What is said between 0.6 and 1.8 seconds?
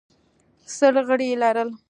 سل غړي یې لرل